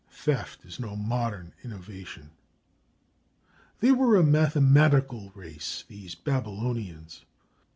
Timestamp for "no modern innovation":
0.79-2.31